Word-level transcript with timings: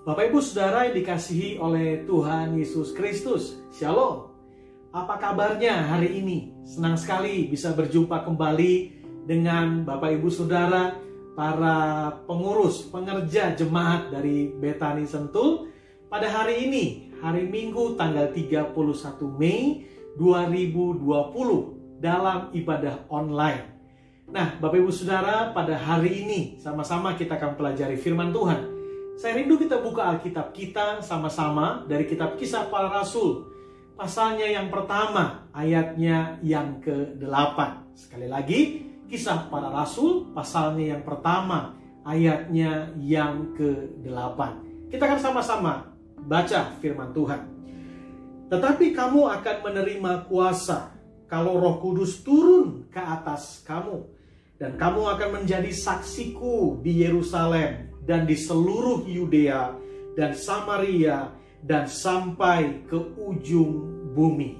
Bapak 0.00 0.32
Ibu 0.32 0.40
Saudara 0.40 0.88
yang 0.88 0.96
dikasihi 0.96 1.60
oleh 1.60 2.08
Tuhan 2.08 2.56
Yesus 2.56 2.96
Kristus, 2.96 3.60
Shalom. 3.68 4.32
Apa 4.96 5.20
kabarnya 5.20 5.92
hari 5.92 6.24
ini? 6.24 6.56
Senang 6.64 6.96
sekali 6.96 7.52
bisa 7.52 7.76
berjumpa 7.76 8.24
kembali 8.24 8.96
dengan 9.28 9.84
Bapak 9.84 10.16
Ibu 10.16 10.32
Saudara, 10.32 10.96
para 11.36 12.08
pengurus, 12.24 12.88
pengerja 12.88 13.52
jemaat 13.52 14.08
dari 14.08 14.48
Betani 14.48 15.04
Sentul 15.04 15.68
pada 16.08 16.32
hari 16.32 16.64
ini, 16.64 17.12
hari 17.20 17.44
Minggu 17.44 18.00
tanggal 18.00 18.32
31 18.32 18.72
Mei 19.36 19.84
2020 20.16 22.00
dalam 22.00 22.48
ibadah 22.56 23.04
online. 23.12 23.68
Nah, 24.32 24.56
Bapak 24.64 24.80
Ibu 24.80 24.96
Saudara, 24.96 25.52
pada 25.52 25.76
hari 25.76 26.24
ini 26.24 26.40
sama-sama 26.56 27.20
kita 27.20 27.36
akan 27.36 27.52
pelajari 27.60 28.00
firman 28.00 28.32
Tuhan. 28.32 28.69
Saya 29.20 29.36
rindu 29.36 29.60
kita 29.60 29.84
buka 29.84 30.16
Alkitab 30.16 30.56
kita 30.56 31.04
sama-sama 31.04 31.84
dari 31.84 32.08
kitab 32.08 32.40
Kisah 32.40 32.72
Para 32.72 32.88
Rasul. 32.88 33.52
Pasalnya 33.92 34.48
yang 34.48 34.72
pertama, 34.72 35.44
ayatnya 35.52 36.40
yang 36.40 36.80
ke-8. 36.80 37.58
Sekali 37.92 38.32
lagi, 38.32 38.60
Kisah 39.12 39.52
Para 39.52 39.68
Rasul, 39.68 40.32
pasalnya 40.32 40.96
yang 40.96 41.04
pertama, 41.04 41.76
ayatnya 42.00 42.96
yang 42.96 43.52
ke-8. 43.60 44.40
Kita 44.88 45.04
akan 45.04 45.20
sama-sama 45.20 45.92
baca 46.24 46.72
firman 46.80 47.12
Tuhan. 47.12 47.44
Tetapi 48.48 48.96
kamu 48.96 49.20
akan 49.36 49.56
menerima 49.68 50.32
kuasa 50.32 50.96
kalau 51.28 51.60
Roh 51.60 51.76
Kudus 51.76 52.24
turun 52.24 52.88
ke 52.88 52.96
atas 53.04 53.68
kamu 53.68 54.00
dan 54.56 54.80
kamu 54.80 55.12
akan 55.12 55.44
menjadi 55.44 55.68
saksiku 55.76 56.80
di 56.80 57.04
Yerusalem 57.04 57.89
dan 58.10 58.26
di 58.26 58.34
seluruh 58.34 59.06
Yudea 59.06 59.70
dan 60.18 60.34
Samaria 60.34 61.30
dan 61.62 61.86
sampai 61.86 62.82
ke 62.90 62.98
ujung 63.14 63.86
bumi. 64.10 64.58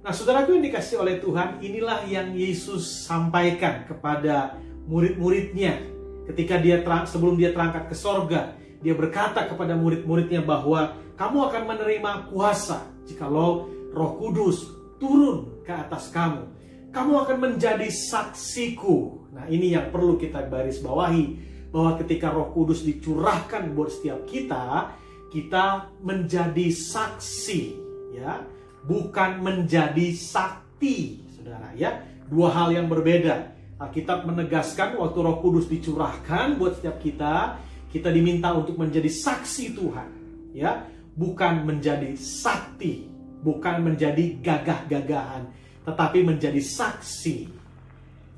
Nah, 0.00 0.16
saudaraku 0.16 0.56
yang 0.56 0.64
dikasih 0.72 1.04
oleh 1.04 1.20
Tuhan, 1.20 1.60
inilah 1.60 2.08
yang 2.08 2.32
Yesus 2.32 3.04
sampaikan 3.04 3.84
kepada 3.84 4.56
murid-muridnya 4.88 5.76
ketika 6.32 6.56
dia 6.56 6.80
sebelum 7.04 7.36
dia 7.36 7.52
terangkat 7.52 7.92
ke 7.92 7.96
sorga. 7.96 8.56
Dia 8.80 8.96
berkata 8.96 9.44
kepada 9.44 9.76
murid-muridnya 9.76 10.40
bahwa 10.40 10.96
kamu 11.20 11.52
akan 11.52 11.62
menerima 11.68 12.32
kuasa 12.32 12.88
jikalau 13.04 13.68
Roh 13.92 14.12
Kudus 14.16 14.64
turun 14.96 15.60
ke 15.68 15.72
atas 15.72 16.08
kamu 16.08 16.54
kamu 16.94 17.26
akan 17.26 17.38
menjadi 17.42 17.90
saksiku. 17.90 19.26
Nah, 19.34 19.50
ini 19.50 19.74
yang 19.74 19.90
perlu 19.90 20.14
kita 20.14 20.46
garis 20.46 20.78
bawahi 20.78 21.53
bahwa 21.74 21.98
ketika 21.98 22.30
Roh 22.30 22.54
Kudus 22.54 22.86
dicurahkan 22.86 23.74
buat 23.74 23.90
setiap 23.90 24.22
kita, 24.30 24.94
kita 25.34 25.90
menjadi 25.98 26.70
saksi, 26.70 27.62
ya, 28.14 28.46
bukan 28.86 29.42
menjadi 29.42 30.14
sakti, 30.14 31.26
saudara, 31.34 31.74
ya. 31.74 32.06
Dua 32.30 32.54
hal 32.54 32.70
yang 32.70 32.86
berbeda. 32.86 33.50
Alkitab 33.82 34.22
menegaskan 34.22 34.94
waktu 35.02 35.18
Roh 35.18 35.42
Kudus 35.42 35.66
dicurahkan 35.66 36.54
buat 36.54 36.78
setiap 36.78 37.02
kita, 37.02 37.58
kita 37.90 38.14
diminta 38.14 38.54
untuk 38.54 38.78
menjadi 38.78 39.10
saksi 39.10 39.74
Tuhan, 39.74 40.08
ya, 40.54 40.86
bukan 41.18 41.66
menjadi 41.66 42.14
sakti, 42.14 43.10
bukan 43.42 43.82
menjadi 43.82 44.38
gagah-gagahan 44.38 45.64
tetapi 45.84 46.24
menjadi 46.24 46.60
saksi. 46.64 47.48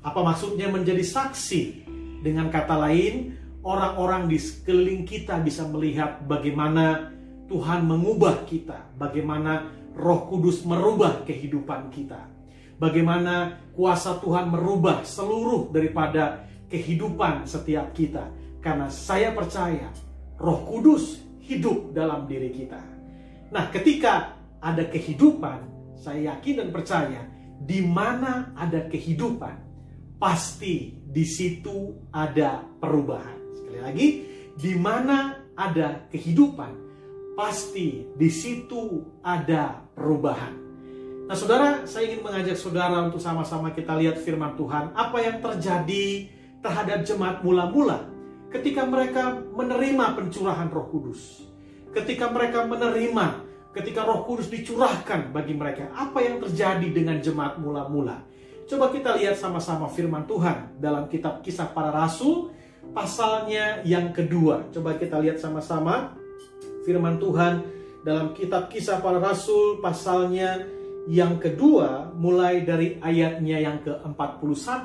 Apa 0.03 0.19
maksudnya 0.23 0.67
menjadi 0.67 1.01
saksi? 1.03 1.86
Dengan 2.21 2.49
kata 2.49 2.75
lain, 2.81 3.37
orang-orang 3.61 4.31
di 4.31 4.37
sekeliling 4.41 5.03
kita 5.03 5.37
bisa 5.43 5.67
melihat 5.67 6.23
bagaimana 6.25 7.13
Tuhan 7.47 7.87
mengubah 7.87 8.43
kita, 8.47 8.95
bagaimana 8.97 9.71
Roh 9.97 10.29
Kudus 10.29 10.61
merubah 10.67 11.23
kehidupan 11.23 11.89
kita, 11.89 12.21
bagaimana 12.77 13.61
kuasa 13.73 14.19
Tuhan 14.21 14.51
merubah 14.51 15.01
seluruh 15.05 15.69
daripada 15.71 16.45
kehidupan 16.67 17.47
setiap 17.47 17.95
kita. 17.95 18.29
Karena 18.59 18.91
saya 18.91 19.31
percaya 19.31 19.87
Roh 20.37 20.65
Kudus 20.67 21.23
hidup 21.47 21.95
dalam 21.95 22.27
diri 22.27 22.51
kita. 22.51 22.81
Nah, 23.47 23.71
ketika 23.71 24.35
ada 24.59 24.83
kehidupan, 24.83 25.63
saya 25.95 26.35
yakin 26.35 26.67
dan 26.67 26.69
percaya 26.75 27.21
di 27.63 27.79
mana 27.81 28.51
ada 28.53 28.85
kehidupan, 28.91 29.55
pasti 30.19 30.96
di 31.07 31.23
situ 31.23 31.95
ada 32.11 32.63
perubahan. 32.83 33.39
Sekali 33.55 33.79
lagi, 33.79 34.07
di 34.59 34.73
mana 34.75 35.39
ada 35.55 36.05
kehidupan, 36.11 36.71
pasti 37.39 38.05
di 38.13 38.29
situ 38.29 39.07
ada 39.23 39.79
perubahan. 39.95 40.53
Nah, 41.27 41.35
saudara, 41.35 41.83
saya 41.83 42.11
ingin 42.11 42.23
mengajak 42.23 42.55
saudara 42.55 43.03
untuk 43.03 43.19
sama-sama 43.19 43.71
kita 43.75 43.95
lihat 43.99 44.19
firman 44.19 44.55
Tuhan, 44.55 44.95
apa 44.95 45.17
yang 45.19 45.43
terjadi 45.43 46.31
terhadap 46.63 47.03
jemaat 47.03 47.43
mula-mula 47.43 48.07
ketika 48.47 48.87
mereka 48.87 49.35
menerima 49.51 50.15
pencurahan 50.15 50.71
Roh 50.71 50.87
Kudus, 50.87 51.43
ketika 51.91 52.31
mereka 52.31 52.63
menerima 52.63 53.47
ketika 53.77 54.01
Roh 54.07 54.25
Kudus 54.25 54.49
dicurahkan 54.49 55.29
bagi 55.29 55.53
mereka. 55.53 55.93
Apa 55.93 56.25
yang 56.25 56.41
terjadi 56.41 56.87
dengan 56.89 57.21
jemaat 57.21 57.61
mula-mula? 57.61 58.25
Coba 58.67 58.91
kita 58.91 59.15
lihat 59.15 59.39
sama-sama 59.39 59.87
firman 59.87 60.27
Tuhan 60.27 60.75
dalam 60.75 61.07
kitab 61.07 61.39
Kisah 61.39 61.71
Para 61.71 61.87
Rasul 61.87 62.51
pasalnya 62.91 63.79
yang 63.87 64.11
kedua. 64.11 64.67
Coba 64.75 64.99
kita 64.99 65.23
lihat 65.23 65.39
sama-sama 65.39 66.19
firman 66.83 67.15
Tuhan 67.15 67.63
dalam 68.03 68.35
kitab 68.35 68.67
Kisah 68.67 68.99
Para 68.99 69.23
Rasul 69.23 69.79
pasalnya 69.79 70.67
yang 71.07 71.39
kedua 71.39 72.11
mulai 72.19 72.67
dari 72.67 72.99
ayatnya 72.99 73.63
yang 73.63 73.79
ke-41 73.87 74.83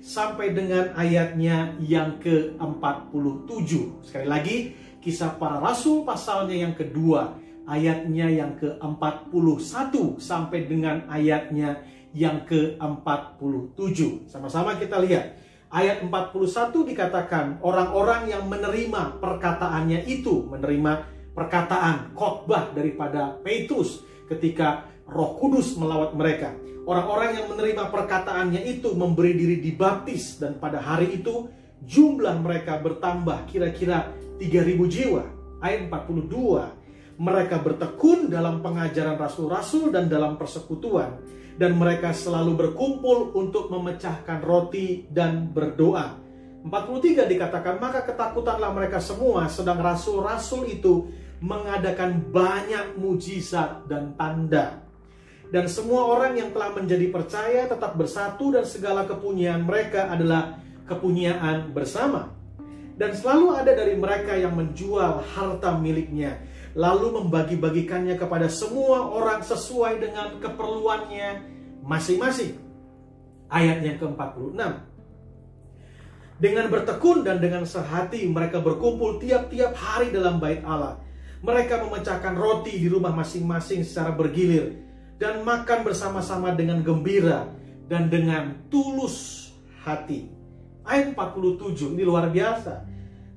sampai 0.00 0.56
dengan 0.56 0.96
ayatnya 0.96 1.76
yang 1.76 2.16
ke-47. 2.24 4.00
Sekali 4.00 4.26
lagi, 4.32 4.56
Kisah 5.04 5.36
Para 5.36 5.60
Rasul 5.60 6.08
pasalnya 6.08 6.56
yang 6.56 6.72
kedua 6.72 7.36
ayatnya 7.68 8.32
yang 8.32 8.56
ke-41 8.56 9.92
sampai 10.16 10.64
dengan 10.64 11.04
ayatnya 11.12 11.84
yang 12.14 12.42
ke-47. 12.46 14.30
Sama-sama 14.30 14.76
kita 14.78 14.98
lihat. 15.02 15.38
Ayat 15.70 16.02
41 16.02 16.82
dikatakan 16.82 17.62
orang-orang 17.62 18.26
yang 18.26 18.50
menerima 18.50 19.22
perkataannya 19.22 20.02
itu, 20.10 20.50
menerima 20.50 21.06
perkataan 21.30 22.10
khotbah 22.18 22.74
daripada 22.74 23.38
Petrus 23.46 24.02
ketika 24.26 24.90
Roh 25.06 25.38
Kudus 25.38 25.78
melawat 25.78 26.18
mereka. 26.18 26.50
Orang-orang 26.90 27.38
yang 27.38 27.46
menerima 27.54 27.86
perkataannya 27.86 28.66
itu 28.66 28.98
memberi 28.98 29.38
diri 29.38 29.62
dibaptis 29.62 30.42
dan 30.42 30.58
pada 30.58 30.82
hari 30.82 31.22
itu 31.22 31.46
jumlah 31.86 32.34
mereka 32.42 32.82
bertambah 32.82 33.46
kira-kira 33.46 34.10
3000 34.42 34.90
jiwa. 34.90 35.22
Ayat 35.62 35.86
42 35.86 36.80
mereka 37.20 37.60
bertekun 37.60 38.32
dalam 38.32 38.64
pengajaran 38.64 39.20
rasul-rasul 39.20 39.92
dan 39.92 40.08
dalam 40.08 40.40
persekutuan 40.40 41.20
dan 41.60 41.76
mereka 41.76 42.16
selalu 42.16 42.56
berkumpul 42.56 43.36
untuk 43.36 43.68
memecahkan 43.68 44.40
roti 44.40 45.04
dan 45.12 45.52
berdoa. 45.52 46.16
43 46.64 47.28
dikatakan 47.28 47.76
maka 47.76 48.00
ketakutanlah 48.08 48.72
mereka 48.72 48.96
semua 48.96 49.44
sedang 49.52 49.76
rasul-rasul 49.84 50.64
itu 50.72 51.12
mengadakan 51.44 52.16
banyak 52.32 52.96
mujizat 52.96 53.84
dan 53.92 54.16
tanda. 54.16 54.80
Dan 55.52 55.68
semua 55.68 56.08
orang 56.08 56.40
yang 56.40 56.48
telah 56.56 56.72
menjadi 56.72 57.12
percaya 57.12 57.68
tetap 57.68 57.92
bersatu 57.92 58.56
dan 58.56 58.64
segala 58.64 59.04
kepunyaan 59.04 59.60
mereka 59.60 60.08
adalah 60.08 60.56
kepunyaan 60.88 61.76
bersama. 61.76 62.32
Dan 62.96 63.12
selalu 63.12 63.56
ada 63.56 63.72
dari 63.76 64.00
mereka 64.00 64.32
yang 64.32 64.56
menjual 64.56 65.24
harta 65.36 65.76
miliknya 65.76 66.40
lalu 66.74 67.18
membagi-bagikannya 67.22 68.14
kepada 68.14 68.46
semua 68.46 69.10
orang 69.10 69.42
sesuai 69.42 69.98
dengan 69.98 70.38
keperluannya 70.38 71.28
masing-masing. 71.82 72.58
Ayat 73.50 73.82
yang 73.82 73.98
ke-46. 73.98 74.62
Dengan 76.40 76.72
bertekun 76.72 77.20
dan 77.26 77.42
dengan 77.42 77.68
sehati 77.68 78.24
mereka 78.24 78.62
berkumpul 78.62 79.20
tiap-tiap 79.20 79.76
hari 79.76 80.14
dalam 80.14 80.40
bait 80.40 80.62
Allah. 80.64 81.02
Mereka 81.40 81.84
memecahkan 81.88 82.36
roti 82.36 82.76
di 82.80 82.88
rumah 82.88 83.12
masing-masing 83.12 83.84
secara 83.84 84.12
bergilir 84.12 84.76
dan 85.20 85.44
makan 85.44 85.84
bersama-sama 85.84 86.52
dengan 86.52 86.80
gembira 86.80 87.48
dan 87.88 88.08
dengan 88.08 88.56
tulus 88.72 89.50
hati. 89.84 90.32
Ayat 90.84 91.12
47 91.12 91.96
ini 91.96 92.04
luar 92.04 92.32
biasa. 92.32 92.88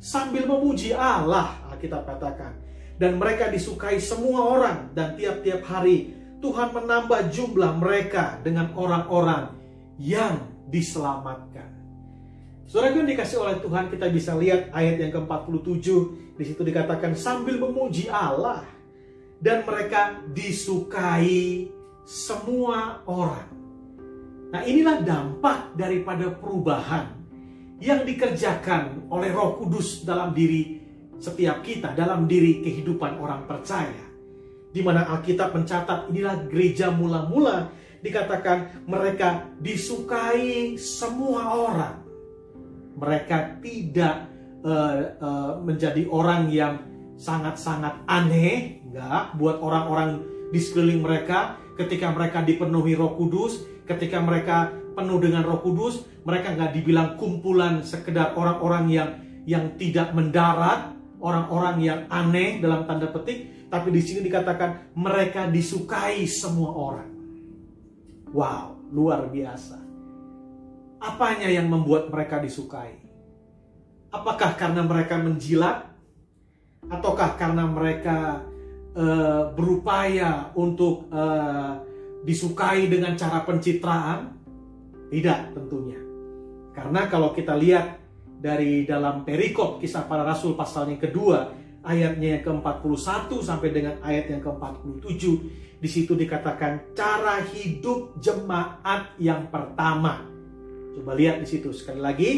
Sambil 0.04 0.44
memuji 0.48 0.92
Allah, 0.92 1.64
Alkitab 1.72 2.04
katakan 2.04 2.63
dan 3.02 3.18
mereka 3.18 3.50
disukai 3.50 3.98
semua 3.98 4.54
orang 4.54 4.78
dan 4.94 5.18
tiap-tiap 5.18 5.66
hari 5.66 6.14
Tuhan 6.44 6.76
menambah 6.76 7.32
jumlah 7.32 7.80
mereka 7.80 8.38
dengan 8.44 8.76
orang-orang 8.76 9.56
yang 9.96 10.44
diselamatkan. 10.68 11.72
Saudara 12.68 12.96
yang 12.96 13.08
dikasih 13.08 13.38
oleh 13.40 13.58
Tuhan 13.64 13.88
kita 13.88 14.12
bisa 14.12 14.36
lihat 14.36 14.74
ayat 14.76 15.00
yang 15.00 15.12
ke-47 15.16 15.88
di 16.36 16.44
situ 16.44 16.62
dikatakan 16.66 17.16
sambil 17.16 17.62
memuji 17.62 18.12
Allah 18.12 18.66
dan 19.40 19.64
mereka 19.64 20.20
disukai 20.36 21.70
semua 22.04 23.04
orang. 23.08 23.48
Nah, 24.52 24.62
inilah 24.68 25.02
dampak 25.02 25.74
daripada 25.80 26.30
perubahan 26.30 27.10
yang 27.80 28.04
dikerjakan 28.04 29.10
oleh 29.10 29.34
Roh 29.34 29.60
Kudus 29.60 30.04
dalam 30.04 30.32
diri 30.36 30.83
setiap 31.24 31.64
kita, 31.64 31.96
dalam 31.96 32.28
diri 32.28 32.60
kehidupan 32.60 33.16
orang 33.16 33.48
percaya. 33.48 34.12
Di 34.76 34.84
mana 34.84 35.08
Alkitab 35.08 35.56
mencatat 35.56 36.12
inilah 36.12 36.52
gereja 36.52 36.92
mula-mula 36.92 37.72
dikatakan 38.04 38.84
mereka 38.84 39.48
disukai 39.64 40.76
semua 40.76 41.56
orang. 41.56 41.96
Mereka 43.00 43.64
tidak 43.64 44.28
uh, 44.68 45.16
uh, 45.24 45.52
menjadi 45.64 46.04
orang 46.12 46.52
yang 46.52 46.84
sangat-sangat 47.16 48.04
aneh, 48.12 48.84
enggak, 48.84 49.40
buat 49.40 49.64
orang-orang 49.64 50.20
di 50.52 50.60
sekeliling 50.60 51.00
mereka 51.00 51.56
ketika 51.80 52.12
mereka 52.12 52.44
dipenuhi 52.44 52.94
Roh 53.00 53.16
Kudus, 53.16 53.64
ketika 53.88 54.20
mereka 54.20 54.76
penuh 54.94 55.18
dengan 55.24 55.48
Roh 55.48 55.64
Kudus, 55.64 56.06
mereka 56.28 56.54
nggak 56.54 56.72
dibilang 56.76 57.10
kumpulan 57.16 57.82
sekedar 57.82 58.36
orang-orang 58.36 58.86
yang 58.92 59.10
yang 59.44 59.76
tidak 59.76 60.16
mendarat, 60.16 60.96
orang-orang 61.24 61.78
yang 61.80 62.02
aneh 62.12 62.60
dalam 62.60 62.84
tanda 62.84 63.08
petik, 63.08 63.72
tapi 63.72 63.96
di 63.96 64.04
sini 64.04 64.28
dikatakan 64.28 64.92
mereka 65.00 65.48
disukai 65.48 66.28
semua 66.28 66.76
orang. 66.76 67.12
Wow, 68.36 68.76
luar 68.92 69.32
biasa. 69.32 69.80
Apanya 71.00 71.48
yang 71.48 71.72
membuat 71.72 72.12
mereka 72.12 72.44
disukai? 72.44 73.00
Apakah 74.12 74.60
karena 74.60 74.84
mereka 74.84 75.16
menjilat? 75.18 75.90
Ataukah 76.92 77.40
karena 77.40 77.64
mereka 77.64 78.44
uh, 78.94 79.50
berupaya 79.56 80.52
untuk 80.54 81.08
uh, 81.10 81.80
disukai 82.28 82.92
dengan 82.92 83.16
cara 83.16 83.42
pencitraan? 83.48 84.36
Tidak 85.08 85.56
tentunya. 85.56 86.02
Karena 86.74 87.06
kalau 87.08 87.32
kita 87.32 87.54
lihat 87.56 88.03
dari 88.44 88.84
dalam 88.84 89.24
perikop 89.24 89.80
kisah 89.80 90.04
para 90.04 90.28
rasul 90.28 90.60
pasal 90.60 90.92
yang 90.92 91.00
kedua, 91.00 91.56
ayatnya 91.80 92.36
yang 92.36 92.44
ke-41 92.44 93.32
sampai 93.40 93.70
dengan 93.72 93.96
ayat 94.04 94.36
yang 94.36 94.44
ke-47, 94.44 95.24
di 95.80 95.88
situ 95.88 96.12
dikatakan 96.12 96.92
cara 96.92 97.40
hidup 97.40 98.20
jemaat 98.20 99.16
yang 99.16 99.48
pertama. 99.48 100.28
Coba 100.92 101.16
lihat 101.16 101.40
di 101.40 101.48
situ 101.48 101.72
sekali 101.72 102.04
lagi, 102.04 102.32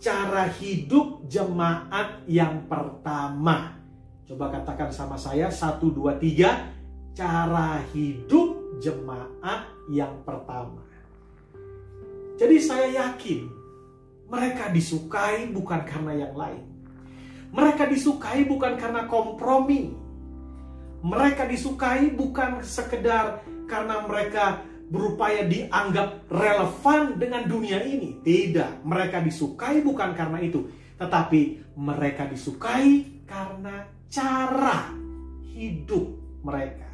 cara 0.00 0.48
hidup 0.48 1.28
jemaat 1.28 2.24
yang 2.24 2.64
pertama. 2.64 3.76
Coba 4.24 4.48
katakan 4.56 4.88
sama 4.88 5.20
saya, 5.20 5.52
satu, 5.52 5.92
dua, 5.92 6.16
tiga, 6.16 6.72
cara 7.12 7.84
hidup 7.92 8.80
jemaat 8.80 9.68
yang 9.92 10.16
pertama. 10.24 10.80
Jadi 12.40 12.56
saya 12.56 12.88
yakin 12.88 13.61
mereka 14.32 14.72
disukai 14.72 15.52
bukan 15.52 15.84
karena 15.84 16.24
yang 16.24 16.32
lain. 16.32 16.64
Mereka 17.52 17.84
disukai 17.84 18.48
bukan 18.48 18.80
karena 18.80 19.04
kompromi. 19.04 19.92
Mereka 21.04 21.44
disukai 21.44 22.08
bukan 22.16 22.64
sekedar 22.64 23.44
karena 23.68 24.08
mereka 24.08 24.64
berupaya 24.88 25.44
dianggap 25.44 26.32
relevan 26.32 27.20
dengan 27.20 27.44
dunia 27.44 27.84
ini. 27.84 28.24
Tidak, 28.24 28.80
mereka 28.88 29.20
disukai 29.20 29.84
bukan 29.84 30.16
karena 30.16 30.40
itu, 30.40 30.64
tetapi 30.96 31.68
mereka 31.76 32.24
disukai 32.24 33.04
karena 33.28 33.84
cara 34.08 34.96
hidup 35.52 36.08
mereka. 36.40 36.88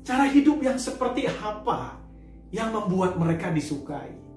Cara 0.00 0.24
hidup 0.32 0.64
yang 0.64 0.80
seperti 0.80 1.28
apa 1.28 2.00
yang 2.48 2.72
membuat 2.72 3.20
mereka 3.20 3.52
disukai? 3.52 4.29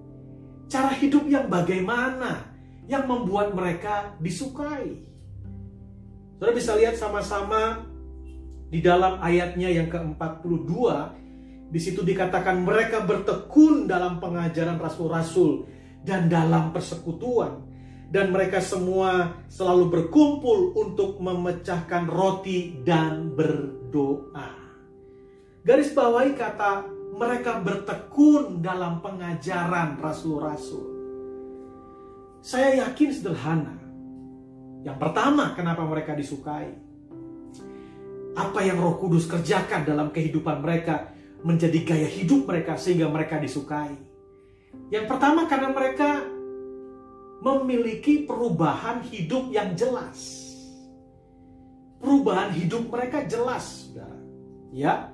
Cara 0.74 0.90
hidup 0.90 1.30
yang 1.30 1.54
bagaimana 1.54 2.50
yang 2.90 3.06
membuat 3.06 3.54
mereka 3.54 4.18
disukai? 4.18 5.06
Saudara 6.42 6.50
bisa 6.58 6.74
lihat 6.74 6.98
sama-sama 6.98 7.86
di 8.74 8.82
dalam 8.82 9.22
ayatnya 9.22 9.70
yang 9.70 9.86
ke-42 9.86 10.74
di 11.70 11.78
situ 11.78 12.02
dikatakan 12.02 12.66
mereka 12.66 13.06
bertekun 13.06 13.86
dalam 13.86 14.18
pengajaran 14.18 14.82
rasul-rasul 14.82 15.70
dan 16.02 16.26
dalam 16.26 16.74
persekutuan 16.74 17.62
dan 18.10 18.34
mereka 18.34 18.58
semua 18.58 19.46
selalu 19.54 19.94
berkumpul 19.94 20.74
untuk 20.74 21.22
memecahkan 21.22 22.10
roti 22.10 22.82
dan 22.82 23.30
berdoa. 23.38 24.58
Garis 25.62 25.94
bawahi 25.94 26.34
kata 26.34 26.93
mereka 27.14 27.62
bertekun 27.62 28.66
dalam 28.66 29.00
pengajaran 29.00 30.02
rasul-rasul. 30.02 30.86
Saya 32.44 32.84
yakin 32.88 33.10
sederhana. 33.14 33.76
Yang 34.84 34.98
pertama, 35.00 35.56
kenapa 35.56 35.88
mereka 35.88 36.12
disukai? 36.12 36.76
Apa 38.34 38.60
yang 38.66 38.82
Roh 38.82 38.98
Kudus 39.00 39.30
kerjakan 39.30 39.86
dalam 39.88 40.10
kehidupan 40.12 40.60
mereka 40.60 41.14
menjadi 41.46 41.80
gaya 41.86 42.10
hidup 42.10 42.50
mereka 42.50 42.76
sehingga 42.76 43.08
mereka 43.08 43.38
disukai. 43.40 43.94
Yang 44.90 45.06
pertama 45.08 45.46
karena 45.46 45.70
mereka 45.72 46.10
memiliki 47.44 48.26
perubahan 48.26 49.06
hidup 49.06 49.54
yang 49.54 49.76
jelas. 49.78 50.42
Perubahan 52.04 52.52
hidup 52.52 52.92
mereka 52.92 53.24
jelas, 53.24 53.88
Saudara. 53.88 54.20
Ya, 54.76 55.14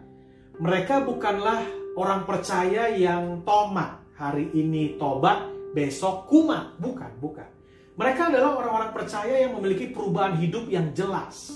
mereka 0.57 1.05
bukanlah 1.05 1.61
orang 1.99 2.23
percaya 2.23 2.87
yang 2.95 3.43
tomat. 3.43 3.99
Hari 4.15 4.55
ini 4.55 4.95
tobat, 4.95 5.51
besok 5.75 6.31
kumat. 6.31 6.79
Bukan, 6.79 7.19
bukan. 7.19 7.47
Mereka 7.99 8.31
adalah 8.31 8.55
orang-orang 8.55 8.91
percaya 8.95 9.43
yang 9.43 9.59
memiliki 9.59 9.91
perubahan 9.91 10.39
hidup 10.39 10.71
yang 10.71 10.95
jelas. 10.95 11.51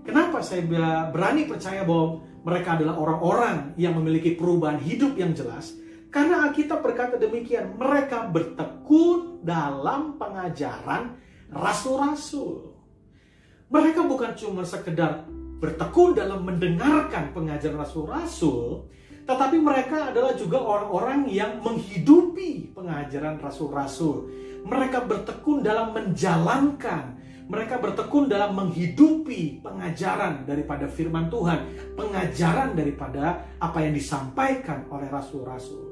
Kenapa 0.00 0.40
saya 0.40 0.64
berani 1.12 1.44
percaya 1.44 1.84
bahwa 1.84 2.24
mereka 2.40 2.80
adalah 2.80 2.96
orang-orang 2.96 3.76
yang 3.76 3.92
memiliki 4.00 4.32
perubahan 4.32 4.80
hidup 4.80 5.12
yang 5.20 5.36
jelas? 5.36 5.76
Karena 6.08 6.48
Alkitab 6.48 6.80
berkata 6.80 7.20
demikian, 7.20 7.76
mereka 7.76 8.24
bertekun 8.32 9.44
dalam 9.44 10.16
pengajaran 10.16 11.20
rasul-rasul. 11.52 12.72
Mereka 13.68 14.08
bukan 14.08 14.32
cuma 14.34 14.64
sekedar 14.64 15.28
bertekun 15.60 16.16
dalam 16.16 16.42
mendengarkan 16.48 17.30
pengajaran 17.36 17.84
rasul-rasul, 17.84 18.90
tetapi 19.28 19.56
mereka 19.60 20.10
adalah 20.10 20.32
juga 20.34 20.58
orang-orang 20.58 21.28
yang 21.28 21.60
menghidupi 21.60 22.72
pengajaran 22.72 23.36
rasul-rasul. 23.38 24.26
Mereka 24.64 25.08
bertekun 25.08 25.64
dalam 25.64 25.96
menjalankan, 25.96 27.16
mereka 27.50 27.82
bertekun 27.82 28.28
dalam 28.28 28.54
menghidupi 28.54 29.58
pengajaran 29.64 30.46
daripada 30.46 30.86
firman 30.86 31.26
Tuhan, 31.26 31.58
pengajaran 31.98 32.78
daripada 32.78 33.42
apa 33.58 33.78
yang 33.82 33.92
disampaikan 33.96 34.86
oleh 34.86 35.10
rasul-rasul. 35.10 35.90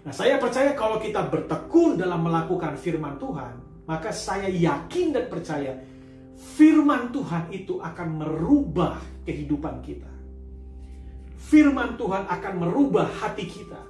Nah, 0.00 0.12
saya 0.16 0.40
percaya 0.40 0.72
kalau 0.74 0.98
kita 0.98 1.28
bertekun 1.28 2.00
dalam 2.00 2.24
melakukan 2.24 2.74
firman 2.74 3.20
Tuhan, 3.20 3.84
maka 3.86 4.10
saya 4.10 4.48
yakin 4.50 5.14
dan 5.14 5.30
percaya 5.30 5.72
firman 6.34 7.14
Tuhan 7.14 7.52
itu 7.54 7.78
akan 7.78 8.08
merubah 8.18 8.98
kehidupan 9.28 9.78
kita. 9.84 10.09
Firman 11.40 11.96
Tuhan 11.96 12.28
akan 12.28 12.54
merubah 12.60 13.08
hati 13.08 13.48
kita. 13.48 13.80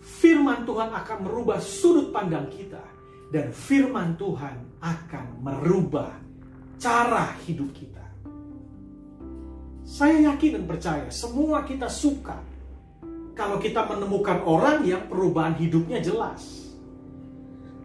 Firman 0.00 0.68
Tuhan 0.68 0.92
akan 0.92 1.18
merubah 1.24 1.56
sudut 1.56 2.12
pandang 2.12 2.52
kita. 2.52 2.84
Dan 3.30 3.54
firman 3.54 4.18
Tuhan 4.18 4.82
akan 4.82 5.26
merubah 5.40 6.12
cara 6.76 7.32
hidup 7.46 7.70
kita. 7.72 8.04
Saya 9.86 10.34
yakin 10.34 10.60
dan 10.60 10.64
percaya 10.68 11.06
semua 11.08 11.64
kita 11.64 11.88
suka 11.88 12.38
kalau 13.34 13.56
kita 13.58 13.86
menemukan 13.86 14.44
orang 14.44 14.84
yang 14.84 15.06
perubahan 15.08 15.56
hidupnya 15.58 15.98
jelas 15.98 16.60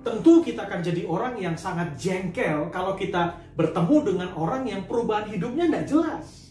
tentu 0.05 0.45
kita 0.45 0.69
akan 0.69 0.85
jadi 0.85 1.01
orang 1.09 1.33
yang 1.41 1.57
sangat 1.57 1.97
jengkel 1.97 2.69
kalau 2.69 2.93
kita 2.93 3.41
bertemu 3.57 3.97
dengan 4.05 4.29
orang 4.37 4.69
yang 4.69 4.85
perubahan 4.85 5.33
hidupnya 5.33 5.65
tidak 5.65 5.85
jelas. 5.89 6.44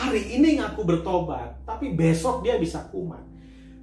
Hari 0.00 0.32
ini 0.40 0.56
ngaku 0.56 0.80
bertobat, 0.80 1.60
tapi 1.68 1.92
besok 1.92 2.40
dia 2.40 2.56
bisa 2.56 2.88
kumat. 2.88 3.20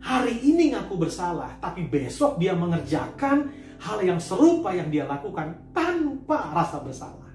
Hari 0.01 0.49
ini 0.49 0.73
ngaku 0.73 0.97
bersalah, 0.97 1.61
tapi 1.61 1.85
besok 1.85 2.41
dia 2.41 2.57
mengerjakan 2.57 3.53
hal 3.77 4.01
yang 4.01 4.17
serupa 4.17 4.73
yang 4.73 4.89
dia 4.89 5.05
lakukan 5.05 5.53
tanpa 5.77 6.57
rasa 6.57 6.81
bersalah. 6.81 7.29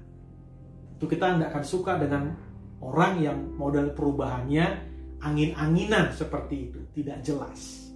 Itu 0.99 1.07
kita 1.07 1.39
tidak 1.39 1.55
akan 1.55 1.65
suka 1.65 1.95
dengan 1.95 2.35
orang 2.83 3.23
yang 3.23 3.39
modal 3.55 3.95
perubahannya 3.95 4.67
angin-anginan 5.23 6.11
seperti 6.11 6.75
itu, 6.75 6.83
tidak 6.99 7.23
jelas. 7.23 7.87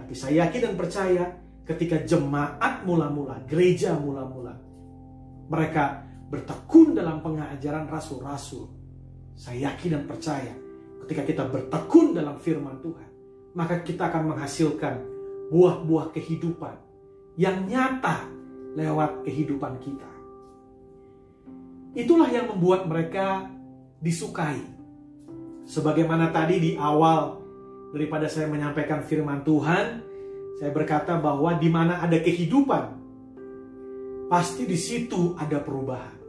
Tapi 0.00 0.16
saya 0.16 0.48
yakin 0.48 0.72
dan 0.72 0.74
percaya 0.80 1.24
ketika 1.68 2.00
jemaat 2.08 2.88
mula-mula, 2.88 3.44
gereja 3.44 3.92
mula-mula, 4.00 4.56
mereka 5.52 6.08
bertekun 6.32 6.96
dalam 6.96 7.20
pengajaran 7.20 7.84
rasul-rasul. 7.84 8.81
Saya 9.36 9.72
yakin 9.72 9.98
dan 9.98 10.04
percaya 10.06 10.54
ketika 11.04 11.22
kita 11.26 11.42
bertekun 11.48 12.14
dalam 12.14 12.38
firman 12.38 12.78
Tuhan, 12.78 13.10
maka 13.52 13.80
kita 13.82 14.08
akan 14.08 14.32
menghasilkan 14.32 14.94
buah-buah 15.52 16.14
kehidupan 16.14 16.76
yang 17.36 17.68
nyata 17.68 18.28
lewat 18.72 19.24
kehidupan 19.28 19.76
kita. 19.82 20.10
Itulah 21.92 22.32
yang 22.32 22.48
membuat 22.48 22.88
mereka 22.88 23.52
disukai. 24.00 24.64
Sebagaimana 25.68 26.32
tadi 26.32 26.56
di 26.56 26.70
awal 26.80 27.36
daripada 27.92 28.26
saya 28.32 28.48
menyampaikan 28.48 29.04
firman 29.04 29.44
Tuhan, 29.44 30.00
saya 30.56 30.72
berkata 30.72 31.20
bahwa 31.20 31.52
di 31.60 31.68
mana 31.68 32.00
ada 32.00 32.16
kehidupan, 32.16 32.84
pasti 34.32 34.64
di 34.64 34.78
situ 34.80 35.36
ada 35.36 35.60
perubahan. 35.60 36.21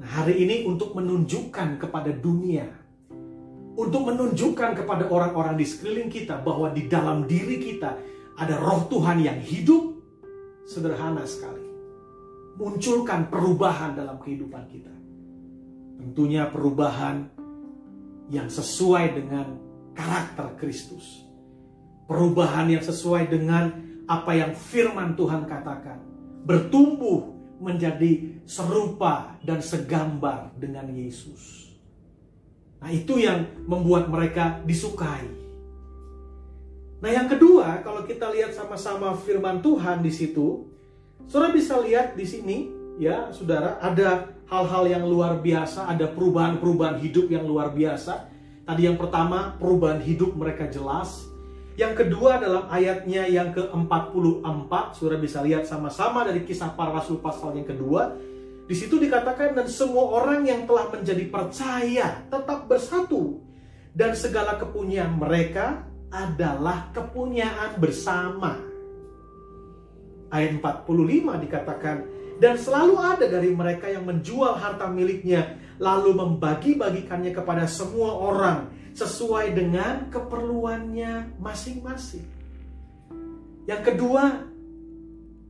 Nah, 0.00 0.24
hari 0.24 0.40
ini 0.40 0.64
untuk 0.64 0.96
menunjukkan 0.96 1.76
kepada 1.76 2.08
dunia, 2.08 2.64
untuk 3.76 4.08
menunjukkan 4.08 4.80
kepada 4.80 5.04
orang-orang 5.12 5.60
di 5.60 5.68
sekeliling 5.68 6.08
kita 6.08 6.40
bahwa 6.40 6.72
di 6.72 6.88
dalam 6.88 7.28
diri 7.28 7.60
kita 7.60 8.00
ada 8.40 8.54
roh 8.56 8.88
Tuhan 8.88 9.20
yang 9.20 9.36
hidup, 9.44 9.92
sederhana 10.64 11.28
sekali. 11.28 11.68
Munculkan 12.56 13.28
perubahan 13.28 13.92
dalam 13.92 14.16
kehidupan 14.16 14.64
kita. 14.72 14.94
Tentunya 16.00 16.48
perubahan 16.48 17.28
yang 18.32 18.48
sesuai 18.48 19.20
dengan 19.20 19.60
karakter 19.92 20.56
Kristus. 20.56 21.28
Perubahan 22.08 22.72
yang 22.72 22.80
sesuai 22.80 23.28
dengan 23.28 23.68
apa 24.08 24.32
yang 24.32 24.56
firman 24.56 25.12
Tuhan 25.12 25.44
katakan. 25.44 26.00
Bertumbuh 26.48 27.39
menjadi 27.60 28.40
serupa 28.48 29.36
dan 29.44 29.60
segambar 29.60 30.56
dengan 30.56 30.88
Yesus. 30.90 31.70
Nah, 32.80 32.88
itu 32.88 33.20
yang 33.20 33.44
membuat 33.68 34.08
mereka 34.08 34.64
disukai. 34.64 35.28
Nah, 37.00 37.10
yang 37.12 37.28
kedua, 37.28 37.84
kalau 37.84 38.04
kita 38.08 38.32
lihat 38.32 38.56
sama-sama 38.56 39.12
firman 39.16 39.60
Tuhan 39.60 40.00
di 40.00 40.12
situ, 40.12 40.68
Saudara 41.30 41.54
bisa 41.54 41.78
lihat 41.78 42.18
di 42.18 42.26
sini, 42.26 42.56
ya, 42.98 43.30
Saudara, 43.30 43.78
ada 43.78 44.34
hal-hal 44.50 44.84
yang 44.90 45.04
luar 45.06 45.38
biasa, 45.38 45.86
ada 45.86 46.10
perubahan-perubahan 46.10 46.98
hidup 46.98 47.30
yang 47.30 47.46
luar 47.46 47.70
biasa. 47.70 48.26
Tadi 48.66 48.82
yang 48.82 48.98
pertama, 48.98 49.54
perubahan 49.62 50.02
hidup 50.02 50.34
mereka 50.34 50.66
jelas. 50.66 51.29
Yang 51.78 51.92
kedua 52.06 52.42
dalam 52.42 52.66
ayatnya 52.66 53.30
yang 53.30 53.54
ke-44, 53.54 54.72
Saudara 54.94 55.18
bisa 55.22 55.38
lihat 55.42 55.64
sama-sama 55.68 56.26
dari 56.26 56.42
kisah 56.42 56.74
para 56.74 56.90
rasul 56.90 57.22
pasal 57.22 57.54
yang 57.54 57.68
kedua. 57.68 58.14
Di 58.66 58.74
situ 58.78 58.98
dikatakan 59.02 59.58
dan 59.58 59.66
semua 59.66 60.22
orang 60.22 60.46
yang 60.46 60.62
telah 60.62 60.90
menjadi 60.94 61.26
percaya 61.26 62.22
tetap 62.30 62.70
bersatu 62.70 63.42
dan 63.90 64.14
segala 64.14 64.54
kepunyaan 64.54 65.18
mereka 65.18 65.90
adalah 66.10 66.90
kepunyaan 66.94 67.78
bersama 67.78 68.58
ayat 70.30 70.62
45 70.62 71.44
dikatakan 71.46 71.96
dan 72.38 72.54
selalu 72.56 72.94
ada 72.98 73.26
dari 73.26 73.50
mereka 73.52 73.90
yang 73.90 74.06
menjual 74.06 74.56
harta 74.56 74.86
miliknya 74.88 75.58
lalu 75.80 76.12
membagi-bagikannya 76.12 77.32
kepada 77.32 77.64
semua 77.64 78.12
orang 78.12 78.68
sesuai 78.92 79.56
dengan 79.56 80.12
keperluannya 80.12 81.40
masing-masing. 81.40 82.26
Yang 83.64 83.82
kedua, 83.88 84.44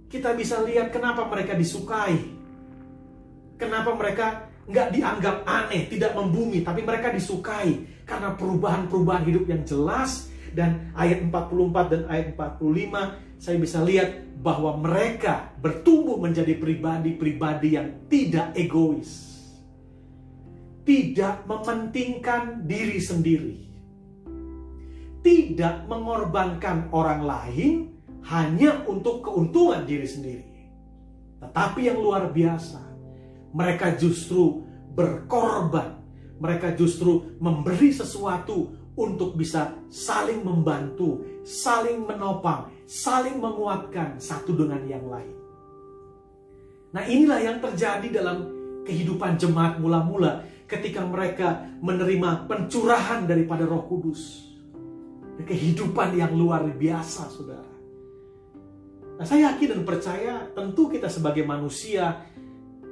kita 0.07 0.31
bisa 0.39 0.63
lihat 0.63 0.95
kenapa 0.95 1.27
mereka 1.27 1.59
disukai. 1.59 2.15
Kenapa 3.59 3.91
mereka 3.99 4.49
nggak 4.71 4.89
dianggap 4.95 5.37
aneh, 5.45 5.91
tidak 5.91 6.15
membumi, 6.15 6.63
tapi 6.63 6.87
mereka 6.87 7.11
disukai 7.11 7.83
karena 8.07 8.33
perubahan-perubahan 8.39 9.27
hidup 9.27 9.45
yang 9.51 9.63
jelas 9.67 10.31
dan 10.55 10.95
ayat 10.95 11.27
44 11.27 11.93
dan 11.93 12.03
ayat 12.11 12.27
45 12.39 13.41
saya 13.41 13.57
bisa 13.57 13.79
lihat 13.81 14.11
bahwa 14.43 14.77
mereka 14.77 15.55
bertumbuh 15.63 16.21
menjadi 16.21 16.59
pribadi-pribadi 16.61 17.69
yang 17.79 17.89
tidak 18.11 18.53
egois. 18.53 19.30
Tidak 20.91 21.47
mementingkan 21.47 22.67
diri 22.67 22.99
sendiri. 22.99 23.55
Tidak 25.23 25.87
mengorbankan 25.87 26.91
orang 26.91 27.23
lain 27.23 27.95
hanya 28.27 28.83
untuk 28.91 29.23
keuntungan 29.23 29.87
diri 29.87 30.03
sendiri. 30.03 30.51
Tetapi 31.39 31.87
yang 31.87 32.03
luar 32.03 32.35
biasa, 32.35 32.83
mereka 33.55 33.95
justru 33.95 34.67
berkorban. 34.91 35.95
Mereka 36.43 36.75
justru 36.75 37.39
memberi 37.39 37.95
sesuatu 37.95 38.75
untuk 38.99 39.39
bisa 39.39 39.71
saling 39.95 40.43
membantu, 40.43 41.23
saling 41.47 42.03
menopang, 42.03 42.67
saling 42.91 43.39
menguatkan 43.39 44.19
satu 44.19 44.59
dengan 44.59 44.83
yang 44.91 45.07
lain. 45.07 45.39
Nah, 46.91 47.07
inilah 47.07 47.39
yang 47.39 47.63
terjadi 47.63 48.11
dalam 48.11 48.59
kehidupan 48.83 49.39
jemaat 49.39 49.79
mula-mula 49.79 50.51
ketika 50.71 51.03
mereka 51.03 51.67
menerima 51.83 52.47
pencurahan 52.47 53.27
daripada 53.27 53.67
Roh 53.67 53.91
Kudus. 53.91 54.47
Kehidupan 55.41 56.15
yang 56.15 56.37
luar 56.37 56.63
biasa, 56.69 57.27
Saudara. 57.33 57.73
Nah, 59.19 59.25
saya 59.27 59.53
yakin 59.53 59.77
dan 59.77 59.83
percaya 59.83 60.35
tentu 60.53 60.89
kita 60.89 61.11
sebagai 61.11 61.45
manusia 61.45 62.25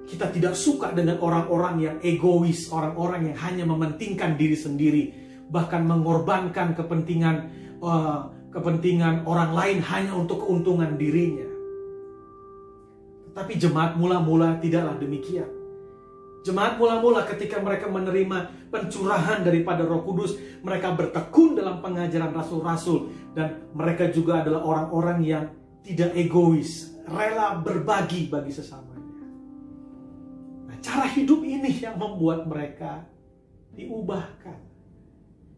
kita 0.09 0.33
tidak 0.33 0.57
suka 0.57 0.97
dengan 0.97 1.21
orang-orang 1.21 1.75
yang 1.85 1.97
egois, 2.01 2.73
orang-orang 2.73 3.33
yang 3.33 3.39
hanya 3.45 3.65
mementingkan 3.69 4.41
diri 4.41 4.57
sendiri, 4.57 5.05
bahkan 5.53 5.85
mengorbankan 5.85 6.73
kepentingan 6.73 7.37
uh, 7.85 8.33
kepentingan 8.49 9.29
orang 9.29 9.53
lain 9.53 9.79
hanya 9.85 10.17
untuk 10.17 10.49
keuntungan 10.49 10.97
dirinya. 10.97 11.45
Tetapi 13.29 13.53
jemaat 13.61 14.01
mula-mula 14.01 14.57
tidaklah 14.65 14.97
demikian. 14.97 15.58
Jemaat 16.49 16.81
mula-mula 16.81 17.29
ketika 17.29 17.61
mereka 17.61 17.93
menerima 17.93 18.49
pencurahan 18.73 19.45
daripada 19.45 19.85
Roh 19.85 20.01
Kudus, 20.01 20.41
mereka 20.65 20.97
bertekun 20.97 21.53
dalam 21.53 21.85
pengajaran 21.85 22.33
rasul-rasul 22.33 23.13
dan 23.37 23.69
mereka 23.77 24.09
juga 24.09 24.41
adalah 24.41 24.65
orang-orang 24.65 25.19
yang 25.29 25.45
tidak 25.85 26.17
egois, 26.17 26.97
rela 27.05 27.61
berbagi 27.61 28.33
bagi 28.33 28.49
sesamanya. 28.49 29.13
Nah, 30.73 30.77
cara 30.81 31.05
hidup 31.13 31.45
ini 31.45 31.69
yang 31.85 32.01
membuat 32.01 32.49
mereka 32.49 33.05
diubahkan. 33.77 34.59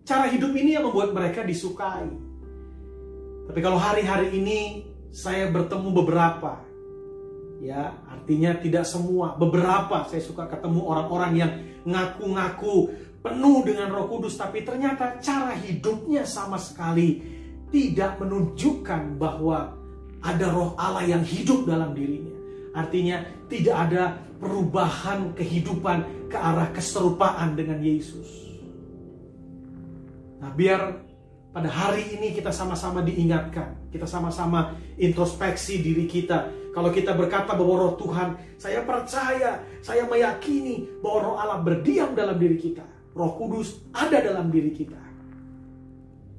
Cara 0.03 0.27
hidup 0.27 0.51
ini 0.59 0.75
yang 0.75 0.91
membuat 0.91 1.15
mereka 1.15 1.47
disukai. 1.47 2.11
Tapi 3.47 3.61
kalau 3.63 3.79
hari-hari 3.79 4.35
ini 4.35 4.91
saya 5.15 5.55
bertemu 5.55 6.03
beberapa, 6.03 6.59
ya 7.61 7.93
artinya 8.09 8.57
tidak 8.57 8.89
semua, 8.89 9.37
beberapa 9.37 10.09
saya 10.09 10.25
suka 10.25 10.49
ketemu 10.49 10.81
orang-orang 10.89 11.33
yang 11.37 11.53
ngaku-ngaku 11.85 12.91
penuh 13.21 13.61
dengan 13.63 13.93
Roh 13.93 14.09
Kudus, 14.09 14.41
tapi 14.41 14.65
ternyata 14.65 15.21
cara 15.21 15.53
hidupnya 15.53 16.25
sama 16.25 16.57
sekali 16.57 17.21
tidak 17.69 18.17
menunjukkan 18.19 19.21
bahwa 19.21 19.77
ada 20.25 20.47
Roh 20.49 20.73
Allah 20.81 21.05
yang 21.05 21.25
hidup 21.25 21.69
dalam 21.69 21.93
dirinya. 21.93 22.33
Artinya 22.71 23.25
tidak 23.51 23.77
ada 23.89 24.03
perubahan 24.41 25.37
kehidupan 25.37 26.29
ke 26.33 26.37
arah 26.39 26.73
keserupaan 26.73 27.59
dengan 27.59 27.83
Yesus. 27.83 28.49
Nah, 30.41 30.49
biar 30.57 31.05
pada 31.53 31.69
hari 31.69 32.17
ini 32.17 32.33
kita 32.33 32.55
sama-sama 32.55 33.05
diingatkan, 33.05 33.91
kita 33.93 34.07
sama-sama 34.09 34.79
introspeksi 34.97 35.83
diri 35.83 36.09
kita. 36.09 36.60
Kalau 36.71 36.91
kita 36.95 37.19
berkata 37.19 37.59
bahwa 37.59 37.75
roh 37.91 37.95
Tuhan, 37.99 38.39
saya 38.55 38.87
percaya, 38.87 39.59
saya 39.83 40.07
meyakini 40.07 40.87
bahwa 41.03 41.19
roh 41.19 41.37
Allah 41.39 41.59
berdiam 41.59 42.15
dalam 42.15 42.39
diri 42.39 42.55
kita. 42.55 42.87
Roh 43.11 43.35
Kudus 43.35 43.83
ada 43.91 44.23
dalam 44.23 44.55
diri 44.55 44.71
kita. 44.71 45.01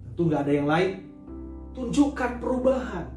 Tentu 0.08 0.22
nggak 0.32 0.42
ada 0.48 0.54
yang 0.56 0.68
lain. 0.72 0.92
Tunjukkan 1.76 2.40
perubahan. 2.40 3.08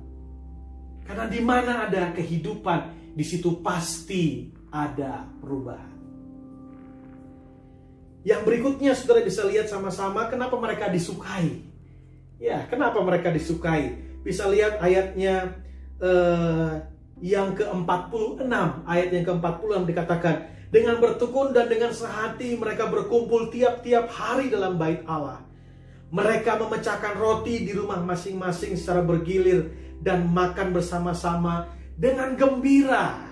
Karena 1.06 1.26
di 1.30 1.38
mana 1.38 1.86
ada 1.86 2.10
kehidupan, 2.16 3.12
di 3.14 3.22
situ 3.22 3.62
pasti 3.62 4.50
ada 4.74 5.22
perubahan. 5.38 5.94
Yang 8.24 8.40
berikutnya 8.42 8.96
saudara 8.96 9.20
bisa 9.22 9.44
lihat 9.44 9.68
sama-sama 9.70 10.26
kenapa 10.32 10.56
mereka 10.56 10.88
disukai. 10.90 11.62
Ya, 12.40 12.66
kenapa 12.66 12.98
mereka 13.04 13.30
disukai? 13.30 13.94
Bisa 14.24 14.48
lihat 14.48 14.80
ayatnya 14.80 15.60
eh, 16.00 16.72
yang 17.22 17.54
ke-46, 17.54 18.50
ayat 18.86 19.08
yang 19.14 19.24
ke-40 19.26 19.70
dikatakan, 19.86 20.36
dengan 20.74 20.98
bertekun 20.98 21.54
dan 21.54 21.70
dengan 21.70 21.94
sehati 21.94 22.58
mereka 22.58 22.90
berkumpul 22.90 23.46
tiap-tiap 23.54 24.10
hari 24.10 24.50
dalam 24.50 24.74
bait 24.74 25.06
Allah. 25.06 25.46
Mereka 26.10 26.58
memecahkan 26.58 27.14
roti 27.14 27.62
di 27.62 27.70
rumah 27.70 28.02
masing-masing 28.02 28.74
secara 28.74 29.06
bergilir 29.06 29.70
dan 30.02 30.26
makan 30.26 30.74
bersama-sama 30.74 31.70
dengan 31.94 32.34
gembira 32.34 33.22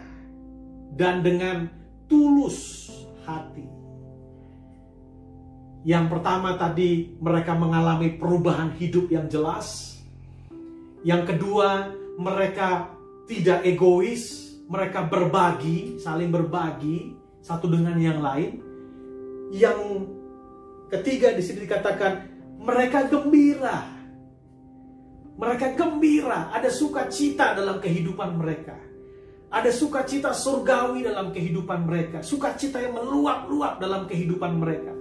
dan 0.94 1.26
dengan 1.26 1.66
tulus 2.06 2.90
hati. 3.26 3.66
Yang 5.82 6.14
pertama 6.14 6.54
tadi 6.54 7.18
mereka 7.18 7.58
mengalami 7.58 8.14
perubahan 8.14 8.70
hidup 8.78 9.10
yang 9.10 9.26
jelas. 9.26 9.98
Yang 11.02 11.34
kedua, 11.34 11.90
mereka 12.22 12.86
tidak 13.32 13.64
egois, 13.64 14.52
mereka 14.68 15.08
berbagi, 15.08 15.96
saling 15.96 16.28
berbagi 16.28 17.16
satu 17.40 17.64
dengan 17.64 17.96
yang 17.96 18.20
lain. 18.20 18.60
Yang 19.48 19.80
ketiga 20.92 21.32
di 21.32 21.40
sini 21.40 21.64
dikatakan 21.64 22.12
mereka 22.60 23.08
gembira. 23.08 23.88
Mereka 25.32 25.80
gembira, 25.80 26.52
ada 26.52 26.68
sukacita 26.68 27.56
dalam 27.56 27.80
kehidupan 27.80 28.36
mereka. 28.36 28.76
Ada 29.48 29.72
sukacita 29.72 30.36
surgawi 30.36 31.08
dalam 31.08 31.32
kehidupan 31.32 31.88
mereka, 31.88 32.20
sukacita 32.20 32.84
yang 32.84 32.96
meluap-luap 32.96 33.80
dalam 33.80 34.04
kehidupan 34.04 34.60
mereka. 34.60 34.92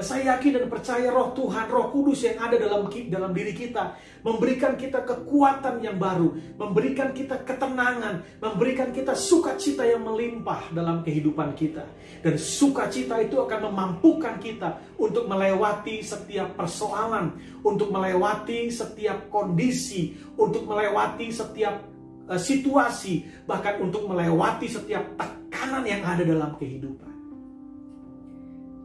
Dan 0.00 0.08
saya 0.08 0.40
yakin 0.40 0.56
dan 0.56 0.66
percaya 0.72 1.12
roh 1.12 1.36
Tuhan, 1.36 1.68
roh 1.68 1.92
kudus 1.92 2.24
yang 2.24 2.40
ada 2.40 2.56
dalam 2.56 2.88
dalam 2.88 3.36
diri 3.36 3.52
kita. 3.52 4.00
Memberikan 4.24 4.72
kita 4.72 5.04
kekuatan 5.04 5.84
yang 5.84 6.00
baru. 6.00 6.40
Memberikan 6.56 7.12
kita 7.12 7.44
ketenangan. 7.44 8.24
Memberikan 8.40 8.96
kita 8.96 9.12
sukacita 9.12 9.84
yang 9.84 10.00
melimpah 10.00 10.72
dalam 10.72 11.04
kehidupan 11.04 11.52
kita. 11.52 11.84
Dan 12.24 12.40
sukacita 12.40 13.20
itu 13.20 13.44
akan 13.44 13.68
memampukan 13.68 14.40
kita 14.40 14.80
untuk 14.96 15.28
melewati 15.28 16.00
setiap 16.00 16.56
persoalan. 16.56 17.36
Untuk 17.60 17.92
melewati 17.92 18.72
setiap 18.72 19.28
kondisi. 19.28 20.16
Untuk 20.40 20.64
melewati 20.64 21.28
setiap 21.28 21.76
uh, 22.24 22.40
situasi. 22.40 23.44
Bahkan 23.44 23.84
untuk 23.84 24.08
melewati 24.08 24.64
setiap 24.64 25.12
tekanan 25.20 25.84
yang 25.84 26.00
ada 26.08 26.24
dalam 26.24 26.56
kehidupan. 26.56 27.19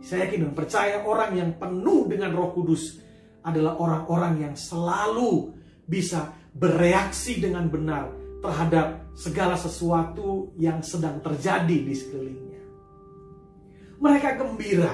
Saya 0.05 0.29
yakin 0.29 0.45
dan 0.45 0.53
percaya 0.53 1.01
orang 1.01 1.33
yang 1.33 1.51
penuh 1.57 2.05
dengan 2.05 2.29
Roh 2.37 2.53
Kudus 2.53 3.01
adalah 3.41 3.73
orang-orang 3.81 4.45
yang 4.45 4.53
selalu 4.53 5.49
bisa 5.89 6.29
bereaksi 6.53 7.41
dengan 7.41 7.65
benar 7.65 8.13
terhadap 8.37 9.09
segala 9.17 9.57
sesuatu 9.57 10.53
yang 10.61 10.85
sedang 10.85 11.17
terjadi 11.25 11.77
di 11.81 11.93
sekelilingnya. 11.97 12.61
Mereka 13.97 14.29
gembira, 14.37 14.93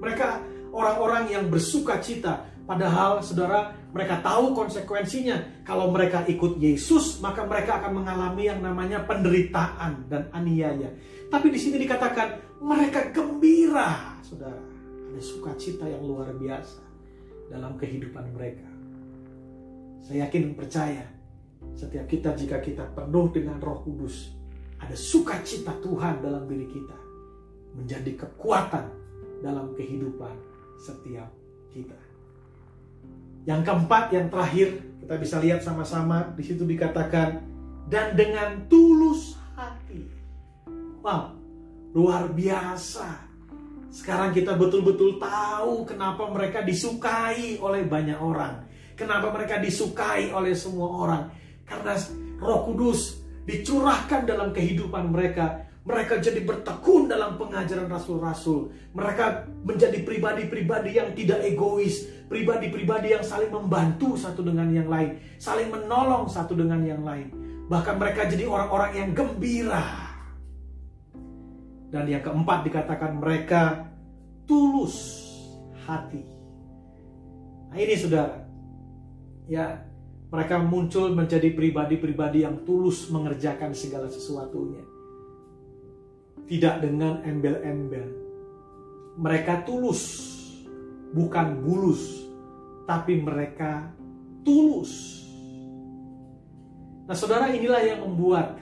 mereka 0.00 0.40
orang-orang 0.72 1.28
yang 1.28 1.44
bersuka 1.52 2.00
cita, 2.00 2.48
padahal 2.70 3.18
saudara 3.18 3.74
mereka 3.90 4.22
tahu 4.22 4.54
konsekuensinya. 4.54 5.66
Kalau 5.66 5.90
mereka 5.90 6.22
ikut 6.30 6.62
Yesus, 6.62 7.18
maka 7.18 7.42
mereka 7.42 7.82
akan 7.82 7.98
mengalami 7.98 8.46
yang 8.46 8.62
namanya 8.62 9.02
penderitaan 9.02 10.06
dan 10.06 10.30
aniaya. 10.30 10.94
Tapi 11.26 11.50
di 11.50 11.58
sini 11.58 11.82
dikatakan 11.82 12.62
mereka 12.62 13.10
gembira 13.10 14.14
saudara, 14.22 14.62
ada 15.10 15.18
sukacita 15.18 15.90
yang 15.90 16.06
luar 16.06 16.30
biasa 16.38 16.78
dalam 17.50 17.74
kehidupan 17.74 18.30
mereka. 18.30 18.70
Saya 20.06 20.30
yakin 20.30 20.54
percaya, 20.54 21.02
setiap 21.74 22.06
kita 22.06 22.38
jika 22.38 22.62
kita 22.62 22.86
penuh 22.94 23.34
dengan 23.34 23.58
roh 23.58 23.82
kudus, 23.82 24.30
ada 24.78 24.94
sukacita 24.94 25.74
Tuhan 25.82 26.22
dalam 26.22 26.46
diri 26.46 26.70
kita, 26.70 26.98
menjadi 27.74 28.14
kekuatan 28.26 28.86
dalam 29.42 29.74
kehidupan 29.74 30.34
setiap 30.78 31.30
kita. 31.74 32.09
Yang 33.48 33.60
keempat, 33.66 34.04
yang 34.12 34.26
terakhir, 34.28 34.68
kita 35.04 35.14
bisa 35.16 35.36
lihat 35.40 35.60
sama-sama, 35.64 36.32
di 36.36 36.44
situ 36.44 36.64
dikatakan, 36.64 37.40
dan 37.88 38.14
dengan 38.14 38.68
tulus 38.68 39.36
hati. 39.56 40.06
Wow, 41.00 41.34
luar 41.96 42.28
biasa 42.30 43.30
sekarang 43.90 44.30
kita 44.30 44.54
betul-betul 44.54 45.18
tahu 45.18 45.82
kenapa 45.82 46.30
mereka 46.30 46.62
disukai 46.62 47.58
oleh 47.58 47.82
banyak 47.82 48.22
orang. 48.22 48.62
Kenapa 48.94 49.34
mereka 49.34 49.58
disukai 49.58 50.30
oleh 50.30 50.54
semua 50.54 50.94
orang. 50.94 51.22
Karena 51.66 51.98
roh 52.38 52.70
kudus 52.70 53.18
dicurahkan 53.50 54.30
dalam 54.30 54.54
kehidupan 54.54 55.10
mereka. 55.10 55.66
Mereka 55.80 56.20
jadi 56.20 56.44
bertekun 56.44 57.08
dalam 57.08 57.40
pengajaran 57.40 57.88
rasul-rasul. 57.88 58.68
Mereka 58.92 59.48
menjadi 59.64 60.04
pribadi-pribadi 60.04 61.00
yang 61.00 61.16
tidak 61.16 61.40
egois. 61.40 62.04
Pribadi-pribadi 62.28 63.16
yang 63.16 63.24
saling 63.24 63.48
membantu 63.48 64.14
satu 64.14 64.44
dengan 64.44 64.68
yang 64.68 64.92
lain. 64.92 65.16
Saling 65.40 65.72
menolong 65.72 66.28
satu 66.28 66.52
dengan 66.52 66.84
yang 66.84 67.00
lain. 67.00 67.32
Bahkan 67.70 67.96
mereka 67.96 68.28
jadi 68.28 68.44
orang-orang 68.44 68.92
yang 68.92 69.10
gembira 69.16 70.10
dan 71.90 72.06
yang 72.06 72.22
keempat 72.22 72.66
dikatakan 72.66 73.18
mereka 73.18 73.90
tulus 74.46 75.26
hati. 75.86 76.22
Nah 77.70 77.78
ini 77.78 77.94
saudara, 77.98 78.46
ya 79.50 79.78
mereka 80.30 80.62
muncul 80.62 81.10
menjadi 81.14 81.50
pribadi-pribadi 81.54 82.46
yang 82.46 82.62
tulus 82.62 83.10
mengerjakan 83.10 83.74
segala 83.74 84.06
sesuatunya. 84.06 84.82
Tidak 86.50 86.82
dengan 86.82 87.22
embel-embel. 87.22 88.10
Mereka 89.22 89.62
tulus, 89.62 90.02
bukan 91.14 91.62
bulus, 91.62 92.26
tapi 92.90 93.22
mereka 93.22 93.86
tulus. 94.42 95.22
Nah 97.06 97.14
saudara 97.14 97.54
inilah 97.54 97.82
yang 97.86 98.02
membuat 98.02 98.58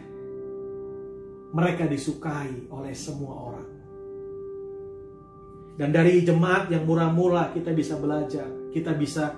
mereka 1.57 1.89
disukai 1.89 2.69
oleh 2.69 2.93
semua 2.93 3.33
orang. 3.33 3.71
Dan 5.81 5.95
dari 5.95 6.21
jemaat 6.21 6.69
yang 6.69 6.85
murah-murah 6.85 7.57
kita 7.57 7.73
bisa 7.73 7.97
belajar, 7.97 8.69
kita 8.75 8.93
bisa 8.99 9.33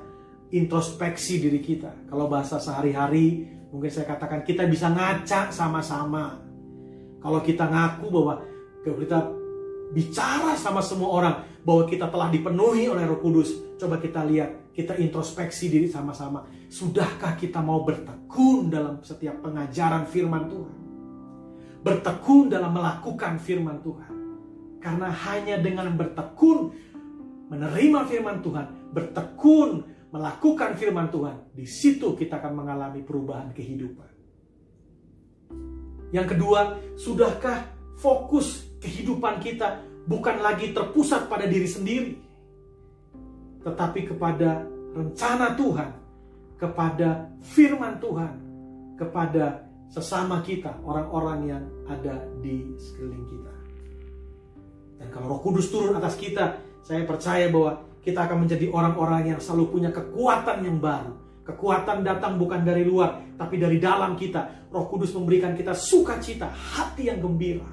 introspeksi 0.51 1.39
diri 1.39 1.63
kita. 1.63 2.11
Kalau 2.11 2.27
bahasa 2.27 2.59
sehari-hari, 2.59 3.47
mungkin 3.71 3.93
saya 3.93 4.11
katakan 4.11 4.43
kita 4.43 4.67
bisa 4.67 4.91
ngaca 4.91 5.55
sama-sama. 5.55 6.50
Kalau 7.21 7.41
kita 7.45 7.69
ngaku 7.69 8.07
bahwa 8.09 8.35
kita 8.85 9.19
bicara 9.93 10.57
sama 10.57 10.81
semua 10.81 11.09
orang 11.13 11.37
bahwa 11.61 11.85
kita 11.85 12.09
telah 12.09 12.33
dipenuhi 12.33 12.89
oleh 12.89 13.05
Roh 13.05 13.21
Kudus, 13.21 13.77
coba 13.77 14.01
kita 14.01 14.25
lihat, 14.25 14.73
kita 14.73 14.97
introspeksi 14.97 15.69
diri 15.69 15.87
sama-sama. 15.93 16.49
Sudahkah 16.73 17.37
kita 17.37 17.61
mau 17.61 17.85
bertekun 17.85 18.73
dalam 18.73 19.05
setiap 19.05 19.45
pengajaran 19.45 20.09
firman 20.09 20.49
Tuhan? 20.49 20.81
bertekun 21.81 22.53
dalam 22.53 22.77
melakukan 22.77 23.41
firman 23.41 23.81
Tuhan. 23.81 24.13
Karena 24.81 25.13
hanya 25.13 25.61
dengan 25.61 25.93
bertekun 25.97 26.73
menerima 27.53 28.01
firman 28.09 28.41
Tuhan, 28.41 28.67
bertekun 28.93 29.71
melakukan 30.13 30.77
firman 30.77 31.09
Tuhan, 31.13 31.53
di 31.53 31.67
situ 31.69 32.17
kita 32.17 32.41
akan 32.41 32.53
mengalami 32.65 33.05
perubahan 33.05 33.53
kehidupan. 33.53 34.09
Yang 36.11 36.37
kedua, 36.37 36.79
sudahkah 36.99 37.71
fokus 37.99 38.67
kehidupan 38.83 39.39
kita 39.39 39.83
bukan 40.11 40.43
lagi 40.43 40.75
terpusat 40.75 41.31
pada 41.31 41.47
diri 41.47 41.69
sendiri, 41.71 42.13
tetapi 43.63 44.11
kepada 44.11 44.67
rencana 44.91 45.55
Tuhan, 45.55 45.91
kepada 46.59 47.31
firman 47.55 48.03
Tuhan, 48.03 48.35
kepada 48.99 49.71
sesama 49.91 50.43
kita, 50.43 50.83
orang-orang 50.83 51.39
yang 51.47 51.65
ada 51.87 52.27
di 52.43 52.75
sekeliling 52.79 53.27
kita. 53.27 53.55
Dan 55.01 55.09
kalau 55.15 55.37
Roh 55.37 55.41
Kudus 55.41 55.71
turun 55.71 55.97
atas 55.97 56.19
kita, 56.19 56.59
saya 56.83 57.07
percaya 57.07 57.49
bahwa 57.49 57.87
kita 58.01 58.25
akan 58.25 58.49
menjadi 58.49 58.67
orang-orang 58.73 59.37
yang 59.37 59.41
selalu 59.41 59.79
punya 59.79 59.91
kekuatan 59.93 60.65
yang 60.65 60.79
baru. 60.81 61.30
Kekuatan 61.51 62.07
datang 62.07 62.39
bukan 62.39 62.63
dari 62.63 62.87
luar, 62.87 63.35
tapi 63.35 63.59
dari 63.59 63.83
dalam 63.83 64.15
kita. 64.15 64.71
Roh 64.71 64.87
Kudus 64.87 65.11
memberikan 65.19 65.59
kita 65.59 65.75
sukacita, 65.75 66.47
hati 66.47 67.11
yang 67.11 67.19
gembira. 67.19 67.67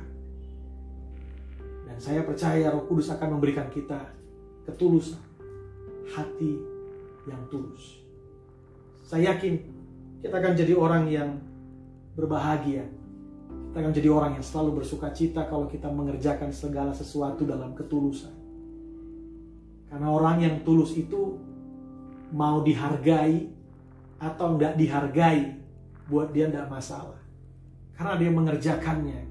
Dan 1.85 1.97
saya 2.01 2.25
percaya 2.25 2.73
Roh 2.73 2.89
Kudus 2.89 3.13
akan 3.13 3.37
memberikan 3.37 3.69
kita 3.69 4.01
ketulusan, 4.65 5.21
hati 6.09 6.57
yang 7.29 7.41
tulus. 7.53 8.01
Saya 9.05 9.37
yakin 9.37 9.61
kita 10.25 10.33
akan 10.41 10.53
jadi 10.57 10.73
orang 10.73 11.05
yang 11.05 11.29
berbahagia. 12.17 12.89
Kita 13.69 13.77
akan 13.77 13.93
jadi 13.93 14.09
orang 14.09 14.41
yang 14.41 14.45
selalu 14.45 14.81
bersuka 14.81 15.13
cita 15.13 15.45
kalau 15.45 15.69
kita 15.69 15.85
mengerjakan 15.85 16.49
segala 16.49 16.97
sesuatu 16.97 17.45
dalam 17.45 17.77
ketulusan. 17.77 18.33
Karena 19.87 20.07
orang 20.09 20.41
yang 20.41 20.55
tulus 20.65 20.97
itu 20.97 21.37
mau 22.33 22.59
dihargai 22.59 23.56
atau 24.17 24.57
nggak 24.57 24.77
dihargai, 24.77 25.57
buat 26.09 26.33
dia 26.33 26.49
nggak 26.49 26.69
masalah. 26.69 27.21
Karena 27.97 28.13
dia 28.17 28.29
mengerjakannya 28.29 29.21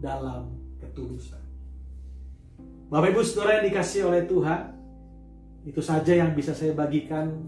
dalam 0.00 0.48
ketulusan. 0.80 1.40
Bapak 2.88 3.12
Ibu 3.12 3.20
Saudara 3.22 3.60
yang 3.60 3.70
dikasih 3.70 4.08
oleh 4.08 4.24
Tuhan, 4.24 4.80
Itu 5.60 5.84
saja 5.84 6.16
yang 6.16 6.32
bisa 6.32 6.56
saya 6.56 6.72
bagikan 6.72 7.44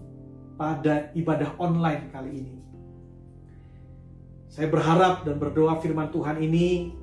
pada 0.53 1.09
ibadah 1.17 1.57
online 1.57 2.13
kali 2.13 2.31
ini. 2.45 2.57
Saya 4.53 4.69
berharap 4.69 5.25
dan 5.25 5.41
berdoa 5.41 5.81
firman 5.81 6.13
Tuhan 6.13 6.37
ini 6.37 6.93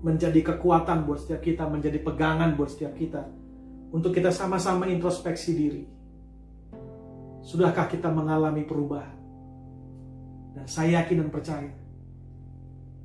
menjadi 0.00 0.54
kekuatan 0.54 1.10
buat 1.10 1.26
setiap 1.26 1.42
kita, 1.42 1.66
menjadi 1.66 1.98
pegangan 1.98 2.54
buat 2.54 2.70
setiap 2.70 2.94
kita. 2.94 3.26
Untuk 3.90 4.14
kita 4.14 4.30
sama-sama 4.30 4.86
introspeksi 4.86 5.50
diri. 5.58 5.84
Sudahkah 7.42 7.90
kita 7.90 8.06
mengalami 8.06 8.62
perubahan? 8.62 9.19
Dan 10.50 10.66
saya 10.66 11.02
yakin 11.02 11.26
dan 11.26 11.30
percaya, 11.30 11.70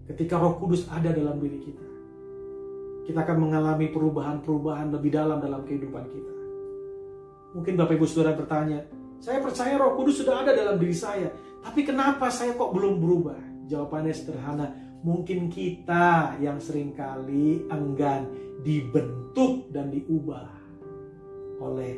ketika 0.09 0.41
roh 0.41 0.57
kudus 0.57 0.89
ada 0.89 1.13
dalam 1.13 1.37
diri 1.37 1.61
kita, 1.61 1.87
kita 3.05 3.21
akan 3.21 3.37
mengalami 3.37 3.93
perubahan-perubahan 3.93 4.89
lebih 4.89 5.13
dalam 5.13 5.37
dalam 5.37 5.61
kehidupan 5.61 6.05
kita. 6.09 6.33
Mungkin 7.53 7.73
Bapak 7.77 7.95
Ibu 7.95 8.05
Saudara 8.09 8.33
bertanya, 8.33 8.81
saya 9.21 9.39
percaya 9.39 9.77
roh 9.77 9.93
kudus 9.93 10.19
sudah 10.25 10.41
ada 10.41 10.57
dalam 10.57 10.81
diri 10.81 10.97
saya, 10.97 11.29
tapi 11.61 11.85
kenapa 11.85 12.33
saya 12.33 12.57
kok 12.57 12.73
belum 12.73 12.97
berubah? 12.97 13.37
Jawabannya 13.69 14.13
sederhana, 14.13 14.67
mungkin 15.05 15.49
kita 15.49 16.37
yang 16.41 16.57
sering 16.57 16.93
kali 16.97 17.65
enggan 17.69 18.29
dibentuk 18.65 19.69
dan 19.69 19.93
diubah 19.93 20.49
oleh 21.61 21.97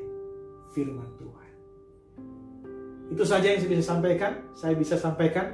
firman 0.76 1.08
Tuhan. 1.20 1.37
Itu 3.08 3.24
saja 3.24 3.48
yang 3.56 3.60
saya 3.64 3.72
bisa 3.72 3.86
sampaikan. 3.88 4.32
Saya 4.58 4.74
bisa 4.76 4.96
sampaikan. 5.00 5.48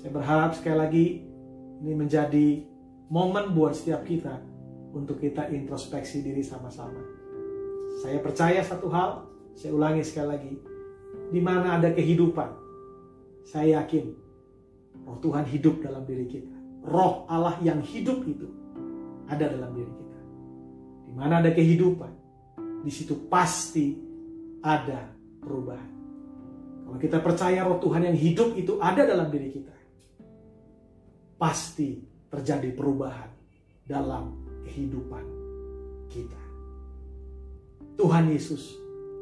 Saya 0.00 0.10
berharap 0.16 0.56
sekali 0.56 0.76
lagi 0.76 1.06
ini 1.84 1.92
menjadi 1.92 2.64
momen 3.12 3.52
buat 3.52 3.76
setiap 3.76 4.04
kita 4.08 4.40
untuk 4.96 5.20
kita 5.20 5.52
introspeksi 5.52 6.24
diri 6.24 6.40
sama-sama. 6.40 7.00
Saya 8.00 8.16
percaya 8.24 8.64
satu 8.64 8.88
hal, 8.88 9.28
saya 9.52 9.76
ulangi 9.76 10.00
sekali 10.00 10.28
lagi. 10.28 10.52
Di 11.30 11.40
mana 11.42 11.76
ada 11.76 11.92
kehidupan, 11.92 12.48
saya 13.44 13.84
yakin 13.84 14.14
roh 15.04 15.18
Tuhan 15.20 15.44
hidup 15.46 15.84
dalam 15.84 16.08
diri 16.08 16.24
kita. 16.26 16.56
Roh 16.88 17.28
Allah 17.28 17.60
yang 17.60 17.84
hidup 17.84 18.24
itu 18.24 18.48
ada 19.28 19.52
dalam 19.52 19.76
diri 19.76 19.92
kita. 19.92 20.20
Di 21.06 21.12
mana 21.12 21.44
ada 21.44 21.52
kehidupan, 21.52 22.12
di 22.80 22.92
situ 22.92 23.28
pasti 23.28 24.00
ada 24.64 25.12
perubahan. 25.44 25.99
Kalau 26.90 26.98
kita 26.98 27.22
percaya 27.22 27.62
roh 27.62 27.78
Tuhan 27.78 28.02
yang 28.02 28.18
hidup 28.18 28.58
itu 28.58 28.74
ada 28.82 29.06
dalam 29.06 29.30
diri 29.30 29.54
kita, 29.54 29.70
pasti 31.38 32.02
terjadi 32.26 32.74
perubahan 32.74 33.30
dalam 33.86 34.34
kehidupan 34.66 35.22
kita. 36.10 36.42
Tuhan 37.94 38.34
Yesus 38.34 38.74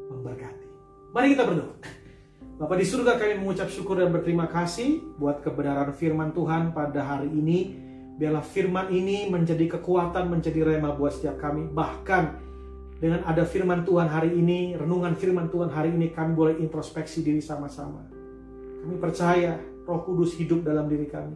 memberkati. 0.09 0.65
Mari 1.13 1.37
kita 1.37 1.45
berdoa. 1.45 1.77
Bapak 2.57 2.81
di 2.81 2.89
surga 2.89 3.21
kami 3.21 3.37
mengucap 3.37 3.69
syukur 3.69 4.01
dan 4.01 4.09
berterima 4.09 4.49
kasih 4.49 5.05
buat 5.21 5.45
kebenaran 5.45 5.93
firman 5.93 6.33
Tuhan 6.33 6.73
pada 6.73 7.05
hari 7.05 7.29
ini. 7.29 7.77
Biarlah 8.17 8.41
firman 8.41 8.89
ini 8.89 9.29
menjadi 9.29 9.77
kekuatan, 9.77 10.25
menjadi 10.25 10.65
rema 10.65 10.97
buat 10.97 11.13
setiap 11.13 11.37
kami. 11.37 11.69
Bahkan 11.69 12.48
dengan 12.99 13.23
ada 13.23 13.47
firman 13.47 13.87
Tuhan 13.87 14.11
hari 14.11 14.35
ini, 14.35 14.75
renungan 14.75 15.15
firman 15.15 15.47
Tuhan 15.47 15.71
hari 15.71 15.95
ini, 15.95 16.11
kami 16.11 16.35
boleh 16.35 16.55
introspeksi 16.59 17.23
diri 17.23 17.39
sama-sama. 17.39 18.03
Kami 18.83 18.95
percaya 18.99 19.55
roh 19.87 20.03
kudus 20.03 20.35
hidup 20.35 20.67
dalam 20.67 20.91
diri 20.91 21.07
kami. 21.07 21.35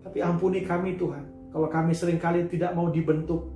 Tapi 0.00 0.24
ampuni 0.24 0.64
kami 0.64 0.96
Tuhan, 0.96 1.52
kalau 1.52 1.68
kami 1.68 1.92
sering 1.92 2.16
kali 2.16 2.48
tidak 2.48 2.72
mau 2.72 2.88
dibentuk. 2.88 3.52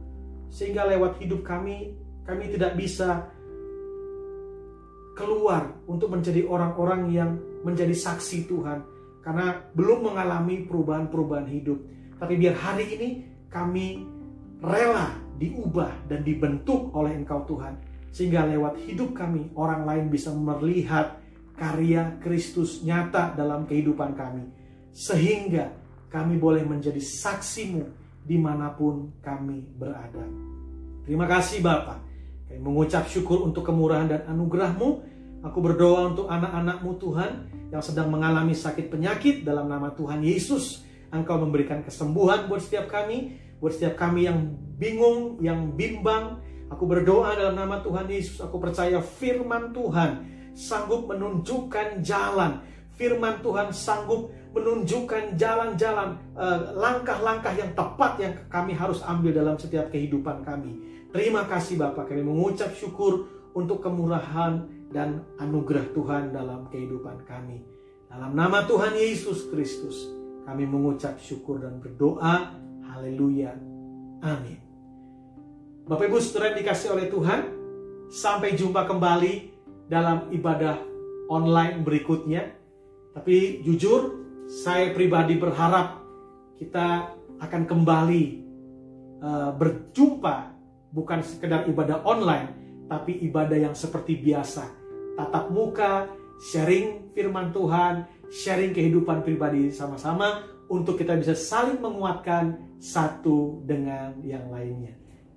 Sehingga 0.52 0.84
lewat 0.84 1.16
hidup 1.24 1.40
kami, 1.40 1.96
kami 2.28 2.52
tidak 2.52 2.76
bisa 2.76 3.32
keluar 5.16 5.72
untuk 5.88 6.12
menjadi 6.12 6.44
orang-orang 6.44 7.08
yang 7.08 7.40
menjadi 7.64 7.92
saksi 7.92 8.48
Tuhan 8.48 8.84
karena 9.20 9.64
belum 9.76 10.12
mengalami 10.12 10.64
perubahan-perubahan 10.64 11.48
hidup. 11.48 11.78
Tapi 12.20 12.36
biar 12.36 12.56
hari 12.56 12.84
ini 12.96 13.08
kami 13.48 14.04
rela 14.60 15.29
diubah 15.40 16.04
dan 16.04 16.20
dibentuk 16.20 16.92
oleh 16.92 17.16
Engkau 17.16 17.48
Tuhan 17.48 17.80
sehingga 18.12 18.44
lewat 18.44 18.84
hidup 18.84 19.16
kami 19.16 19.48
orang 19.56 19.88
lain 19.88 20.12
bisa 20.12 20.28
melihat 20.36 21.16
karya 21.56 22.20
Kristus 22.20 22.84
nyata 22.84 23.32
dalam 23.32 23.64
kehidupan 23.64 24.12
kami 24.12 24.44
sehingga 24.92 25.72
kami 26.12 26.36
boleh 26.36 26.66
menjadi 26.68 27.00
saksimu 27.00 27.82
di 28.20 28.36
mana 28.36 28.68
pun 28.76 29.16
kami 29.24 29.64
berada. 29.80 30.28
Terima 31.08 31.24
kasih 31.24 31.64
Bapak. 31.64 31.98
Kami 32.52 32.60
mengucap 32.60 33.08
syukur 33.08 33.40
untuk 33.46 33.64
kemurahan 33.64 34.10
dan 34.10 34.20
anugerahmu 34.28 35.10
Aku 35.40 35.64
berdoa 35.64 36.12
untuk 36.12 36.28
anak-anakmu 36.28 37.00
Tuhan 37.00 37.32
yang 37.72 37.80
sedang 37.80 38.12
mengalami 38.12 38.52
sakit 38.52 38.92
penyakit 38.92 39.40
dalam 39.40 39.72
nama 39.72 39.88
Tuhan 39.96 40.20
Yesus. 40.20 40.84
Engkau 41.08 41.40
memberikan 41.40 41.80
kesembuhan 41.80 42.44
buat 42.44 42.60
setiap 42.60 42.92
kami, 42.92 43.40
buat 43.56 43.72
setiap 43.72 43.96
kami 43.96 44.28
yang 44.28 44.52
bingung, 44.80 45.36
yang 45.44 45.76
bimbang. 45.76 46.40
Aku 46.72 46.88
berdoa 46.88 47.36
dalam 47.36 47.60
nama 47.60 47.84
Tuhan 47.84 48.08
Yesus. 48.08 48.40
Aku 48.40 48.56
percaya 48.56 49.04
firman 49.04 49.76
Tuhan 49.76 50.24
sanggup 50.56 51.06
menunjukkan 51.06 52.00
jalan. 52.00 52.64
Firman 52.96 53.40
Tuhan 53.40 53.72
sanggup 53.72 54.32
menunjukkan 54.52 55.38
jalan-jalan, 55.38 56.20
eh, 56.36 56.58
langkah-langkah 56.76 57.54
yang 57.54 57.72
tepat 57.72 58.12
yang 58.20 58.34
kami 58.50 58.74
harus 58.76 59.00
ambil 59.06 59.32
dalam 59.32 59.56
setiap 59.56 59.88
kehidupan 59.88 60.42
kami. 60.42 60.76
Terima 61.10 61.46
kasih 61.46 61.80
Bapak, 61.80 62.12
kami 62.12 62.22
mengucap 62.22 62.70
syukur 62.76 63.26
untuk 63.54 63.82
kemurahan 63.82 64.68
dan 64.90 65.26
anugerah 65.38 65.90
Tuhan 65.94 66.34
dalam 66.34 66.66
kehidupan 66.70 67.24
kami. 67.26 67.62
Dalam 68.10 68.34
nama 68.34 68.66
Tuhan 68.66 68.94
Yesus 68.94 69.48
Kristus, 69.48 70.10
kami 70.46 70.66
mengucap 70.66 71.18
syukur 71.22 71.62
dan 71.62 71.78
berdoa. 71.78 72.58
Haleluya. 72.90 73.54
Amin. 74.20 74.69
Bapak 75.90 76.06
Ibu 76.06 76.22
saudara 76.22 76.54
dikasih 76.54 76.94
oleh 76.94 77.10
Tuhan, 77.10 77.50
sampai 78.14 78.54
jumpa 78.54 78.86
kembali 78.86 79.50
dalam 79.90 80.30
ibadah 80.30 80.78
online 81.26 81.82
berikutnya. 81.82 82.46
Tapi 83.10 83.58
jujur, 83.66 84.14
saya 84.46 84.94
pribadi 84.94 85.34
berharap 85.34 85.98
kita 86.62 87.10
akan 87.42 87.66
kembali 87.66 88.22
uh, 89.18 89.50
berjumpa 89.58 90.54
bukan 90.94 91.26
sekedar 91.26 91.66
ibadah 91.66 92.06
online, 92.06 92.54
tapi 92.86 93.26
ibadah 93.26 93.58
yang 93.58 93.74
seperti 93.74 94.14
biasa 94.14 94.70
tatap 95.18 95.50
muka, 95.50 96.06
sharing 96.38 97.10
firman 97.18 97.50
Tuhan, 97.50 98.06
sharing 98.30 98.70
kehidupan 98.70 99.26
pribadi 99.26 99.74
sama-sama 99.74 100.46
untuk 100.70 101.02
kita 101.02 101.18
bisa 101.18 101.34
saling 101.34 101.82
menguatkan 101.82 102.78
satu 102.78 103.66
dengan 103.66 104.14
yang 104.22 104.46
lainnya. 104.54 104.99